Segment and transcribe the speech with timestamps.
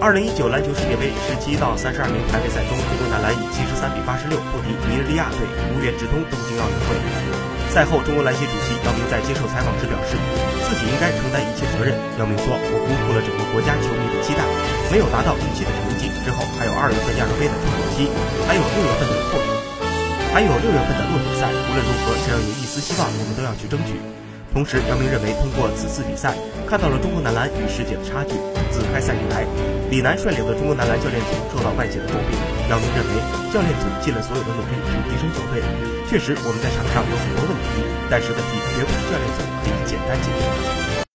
[0.00, 5.44] 二零一九篮球世界杯十七到三十二名排位赛中，中国男篮以七十三比八十六不敌尼日利亚队，
[5.76, 6.96] 无缘直通东京奥运会。
[7.68, 10.16] 赛后，中国篮协主席姚明在接受采访时表示，
[10.64, 11.92] 自己应该承担一切责任。
[12.16, 14.40] 姚明说：“我辜负了整个国家球迷的期待，
[14.88, 16.08] 没有达到预期的成绩。
[16.24, 18.08] 之后还有二月份亚洲杯的窗口期，
[18.48, 19.36] 还有六月份的后，
[20.32, 21.44] 还有六月份的落地赛。
[21.52, 24.00] 无论如何，只要有一丝希望，我们都要去争取。”
[24.52, 26.34] 同时，姚明认为通过此次比赛
[26.66, 28.34] 看到了中国男篮与世界的差距。
[28.70, 29.46] 自开赛以来，
[29.90, 32.34] 李楠率领的中国男篮教练组受到外界的诟病。
[32.68, 33.14] 姚明认为
[33.54, 35.62] 教练组尽了所有的努力去提升球队。
[36.10, 41.00] 确实，我们在场上有很多问题，但是问题绝不是教练组可以简单解决。